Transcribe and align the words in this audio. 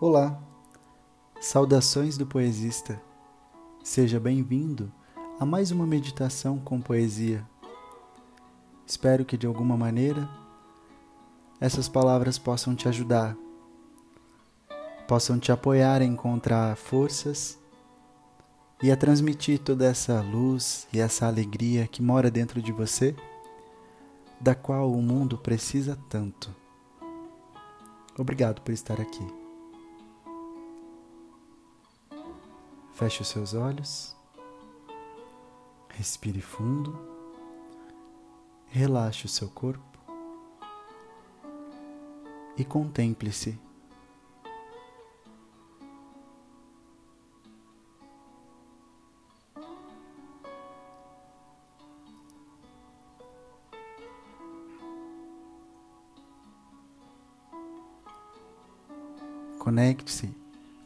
Olá, 0.00 0.40
saudações 1.42 2.16
do 2.16 2.26
poesista. 2.26 2.98
Seja 3.84 4.18
bem-vindo 4.18 4.90
a 5.38 5.44
mais 5.44 5.70
uma 5.70 5.86
meditação 5.86 6.58
com 6.58 6.80
poesia. 6.80 7.46
Espero 8.86 9.26
que 9.26 9.36
de 9.36 9.46
alguma 9.46 9.76
maneira 9.76 10.26
essas 11.60 11.86
palavras 11.86 12.38
possam 12.38 12.74
te 12.74 12.88
ajudar, 12.88 13.36
possam 15.06 15.38
te 15.38 15.52
apoiar 15.52 16.00
a 16.00 16.06
encontrar 16.06 16.78
forças 16.78 17.58
e 18.82 18.90
a 18.90 18.96
transmitir 18.96 19.58
toda 19.58 19.84
essa 19.84 20.22
luz 20.22 20.88
e 20.94 20.98
essa 20.98 21.26
alegria 21.26 21.86
que 21.86 22.00
mora 22.00 22.30
dentro 22.30 22.62
de 22.62 22.72
você, 22.72 23.14
da 24.40 24.54
qual 24.54 24.90
o 24.90 25.02
mundo 25.02 25.36
precisa 25.36 25.94
tanto. 26.08 26.56
Obrigado 28.18 28.62
por 28.62 28.72
estar 28.72 28.98
aqui. 28.98 29.39
Feche 33.00 33.22
os 33.22 33.28
seus 33.28 33.54
olhos, 33.54 34.14
respire 35.88 36.42
fundo, 36.42 37.00
relaxe 38.66 39.24
o 39.24 39.28
seu 39.28 39.48
corpo 39.48 39.80
e 42.58 42.62
contemple-se. 42.62 43.58
Conecte-se 59.58 60.28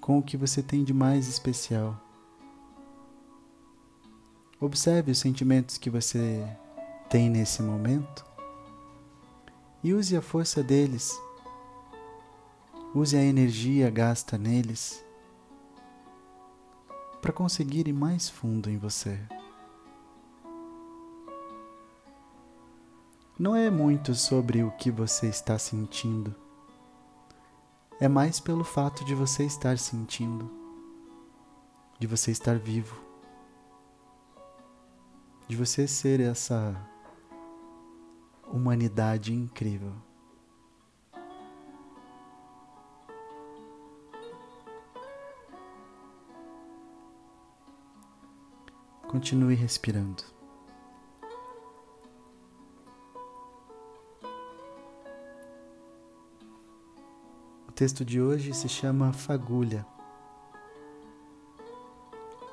com 0.01 0.19
o 0.19 0.23
que 0.23 0.37
você 0.37 0.63
tem 0.63 0.85
de 0.85 0.95
mais 0.95 1.27
especial. 1.27 2.04
Observe 4.65 5.11
os 5.11 5.19
sentimentos 5.19 5.77
que 5.77 5.91
você 5.91 6.43
tem 7.11 7.29
nesse 7.29 7.63
momento 7.63 8.25
e 9.83 9.93
use 9.93 10.17
a 10.17 10.23
força 10.23 10.63
deles. 10.63 11.13
Use 12.95 13.15
a 13.15 13.23
energia 13.23 13.91
gasta 13.91 14.39
neles 14.39 15.05
para 17.21 17.31
conseguir 17.31 17.89
ir 17.89 17.93
mais 17.93 18.31
fundo 18.31 18.71
em 18.71 18.79
você. 18.79 19.21
Não 23.39 23.55
é 23.55 23.69
muito 23.69 24.15
sobre 24.15 24.63
o 24.63 24.71
que 24.71 24.91
você 24.91 25.27
está 25.27 25.59
sentindo 25.59 26.35
é 28.01 28.09
mais 28.09 28.41
pelo 28.41 28.65
fato 28.65 29.05
de 29.05 29.15
você 29.15 29.45
estar 29.45 29.77
sentindo, 29.79 30.51
de 31.99 32.07
você 32.07 32.31
estar 32.31 32.59
vivo, 32.59 33.04
de 35.49 35.57
você 35.57 35.87
ser 35.87 36.21
essa 36.21 36.75
humanidade 38.47 39.33
incrível. 39.33 39.93
Continue 49.09 49.55
respirando. 49.55 50.35
texto 57.75 58.05
de 58.05 58.21
hoje 58.21 58.55
se 58.55 58.69
chama 58.69 59.13
Fagulha. 59.13 59.85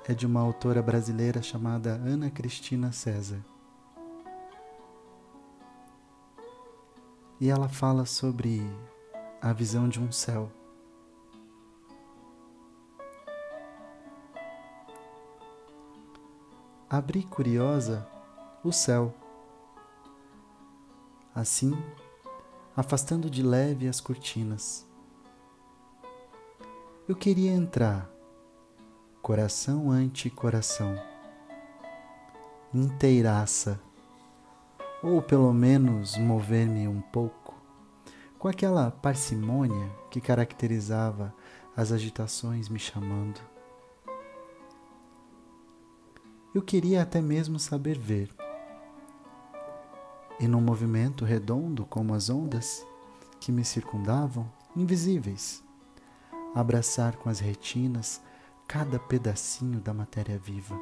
É 0.07 0.13
de 0.13 0.25
uma 0.25 0.41
autora 0.41 0.81
brasileira 0.81 1.41
chamada 1.41 1.91
Ana 1.91 2.29
Cristina 2.29 2.91
César. 2.91 3.43
E 7.39 7.49
ela 7.49 7.67
fala 7.69 8.05
sobre 8.05 8.61
a 9.41 9.53
visão 9.53 9.87
de 9.87 9.99
um 9.99 10.11
céu. 10.11 10.51
Abri 16.89 17.23
curiosa 17.23 18.07
o 18.63 18.71
céu. 18.71 19.13
Assim, 21.33 21.71
afastando 22.75 23.29
de 23.29 23.41
leve 23.41 23.87
as 23.87 24.01
cortinas 24.01 24.85
eu 27.11 27.15
queria 27.15 27.51
entrar, 27.51 28.09
coração 29.21 29.91
ante 29.91 30.31
coração, 30.31 30.95
inteiraça, 32.73 33.79
ou 35.03 35.21
pelo 35.21 35.53
menos 35.53 36.17
mover-me 36.17 36.87
um 36.87 37.01
pouco, 37.01 37.53
com 38.39 38.47
aquela 38.47 38.89
parcimônia 38.89 39.91
que 40.09 40.19
caracterizava 40.19 41.33
as 41.77 41.91
agitações 41.91 42.67
me 42.67 42.79
chamando. 42.79 43.39
Eu 46.53 46.63
queria 46.63 47.03
até 47.03 47.21
mesmo 47.21 47.59
saber 47.59 47.99
ver. 47.99 48.29
E 50.39 50.47
num 50.47 50.61
movimento 50.61 51.23
redondo 51.23 51.85
como 51.85 52.15
as 52.15 52.27
ondas 52.27 52.83
que 53.39 53.51
me 53.51 53.63
circundavam, 53.63 54.51
invisíveis, 54.75 55.63
abraçar 56.55 57.15
com 57.17 57.29
as 57.29 57.39
retinas 57.39 58.19
cada 58.71 58.97
pedacinho 58.97 59.81
da 59.81 59.93
matéria 59.93 60.39
viva. 60.39 60.79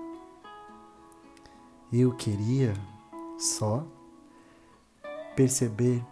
Eu 1.91 2.15
queria 2.15 2.75
só 3.39 3.83
perceber 5.35 6.05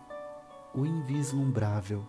o 0.73 0.87
invislumbrável 0.87 2.03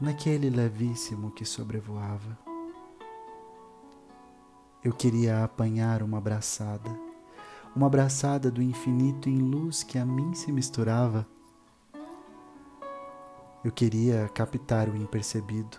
naquele 0.00 0.50
levíssimo 0.50 1.30
que 1.30 1.44
sobrevoava. 1.44 2.36
Eu 4.82 4.92
queria 4.92 5.44
apanhar 5.44 6.02
uma 6.02 6.18
abraçada, 6.18 6.90
uma 7.72 7.86
abraçada 7.86 8.50
do 8.50 8.60
infinito 8.60 9.28
em 9.28 9.38
luz 9.38 9.84
que 9.84 9.96
a 9.96 10.04
mim 10.04 10.34
se 10.34 10.50
misturava 10.50 11.24
eu 13.64 13.72
queria 13.72 14.28
captar 14.28 14.88
o 14.88 14.96
impercebido, 14.96 15.78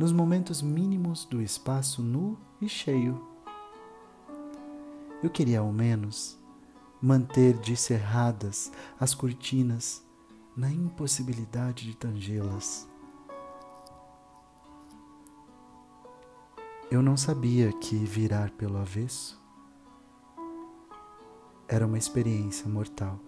nos 0.00 0.12
momentos 0.12 0.62
mínimos 0.62 1.26
do 1.26 1.42
espaço 1.42 2.02
nu 2.02 2.38
e 2.58 2.66
cheio. 2.66 3.22
Eu 5.22 5.28
queria 5.28 5.60
ao 5.60 5.70
menos 5.70 6.38
manter 7.02 7.52
descerradas 7.58 8.72
as 8.98 9.14
cortinas 9.14 10.02
na 10.56 10.72
impossibilidade 10.72 11.84
de 11.84 11.94
tangê-las. 11.94 12.88
Eu 16.90 17.02
não 17.02 17.14
sabia 17.14 17.70
que 17.70 17.96
virar 17.96 18.50
pelo 18.52 18.78
avesso 18.78 19.38
era 21.68 21.86
uma 21.86 21.98
experiência 21.98 22.66
mortal. 22.66 23.20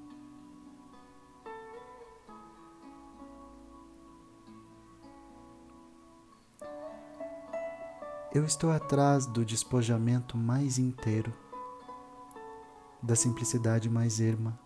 Eu 8.34 8.46
estou 8.46 8.70
atrás 8.72 9.26
do 9.26 9.44
despojamento 9.44 10.38
mais 10.38 10.78
inteiro, 10.78 11.30
da 13.02 13.14
simplicidade 13.14 13.90
mais 13.90 14.22
erma, 14.22 14.58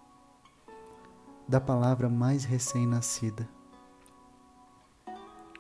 da 1.49 1.61
palavra 1.61 2.09
mais 2.09 2.45
recém-nascida, 2.45 3.49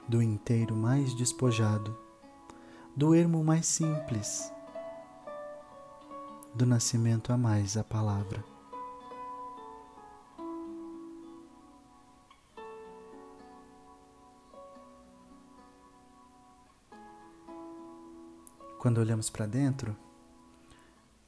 do 0.06 0.23
inteiro 0.23 0.76
mais 0.76 1.14
despojado, 1.14 1.99
do 2.94 3.12
ermo 3.12 3.43
mais 3.43 3.67
simples, 3.67 4.52
do 6.55 6.64
nascimento 6.64 7.32
a 7.32 7.37
mais 7.37 7.76
a 7.76 7.82
palavra. 7.82 8.56
Quando 18.87 18.99
olhamos 18.99 19.29
para 19.29 19.47
dentro, 19.47 19.97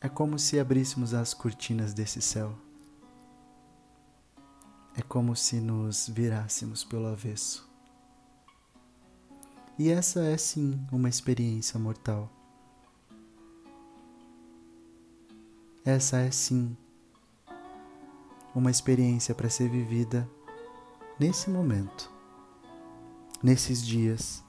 é 0.01 0.09
como 0.09 0.39
se 0.39 0.61
abríssemos 0.61 1.13
as 1.13 1.35
cortinas 1.35 1.93
desse 1.93 2.23
céu. 2.23 2.57
É 4.97 5.03
como 5.03 5.35
se 5.35 5.61
nos 5.61 6.09
virássemos 6.09 6.85
pelo 6.85 7.09
avesso. 7.09 7.69
E 9.77 9.91
essa 9.91 10.21
é 10.21 10.37
sim 10.37 10.81
uma 10.93 11.09
experiência 11.09 11.81
mortal. 11.81 12.31
Essa 15.85 16.19
é 16.19 16.31
sim 16.31 16.77
uma 18.55 18.71
experiência 18.71 19.35
para 19.35 19.51
ser 19.51 19.69
vivida 19.69 20.31
nesse 21.19 21.51
momento, 21.51 22.09
nesses 23.43 23.85
dias. 23.85 24.47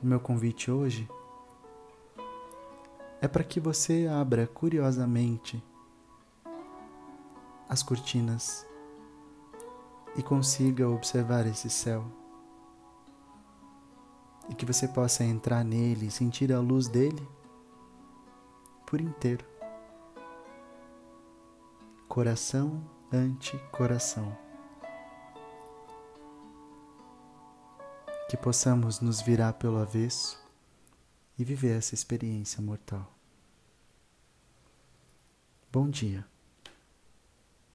O 0.00 0.06
meu 0.06 0.20
convite 0.20 0.70
hoje 0.70 1.08
é 3.20 3.26
para 3.26 3.42
que 3.42 3.58
você 3.58 4.06
abra 4.06 4.46
curiosamente 4.46 5.62
as 7.68 7.82
cortinas 7.82 8.64
e 10.16 10.22
consiga 10.22 10.88
observar 10.88 11.46
esse 11.46 11.68
céu. 11.68 12.04
E 14.48 14.54
que 14.54 14.64
você 14.64 14.86
possa 14.86 15.24
entrar 15.24 15.64
nele 15.64 16.06
e 16.06 16.10
sentir 16.10 16.52
a 16.52 16.60
luz 16.60 16.86
dele 16.86 17.28
por 18.86 19.00
inteiro. 19.00 19.44
Coração 22.08 22.82
ante 23.12 23.58
coração. 23.72 24.47
Que 28.28 28.36
possamos 28.36 29.00
nos 29.00 29.22
virar 29.22 29.54
pelo 29.54 29.78
avesso 29.78 30.38
e 31.38 31.44
viver 31.44 31.78
essa 31.78 31.94
experiência 31.94 32.60
mortal. 32.60 33.10
Bom 35.72 35.88
dia. 35.88 36.26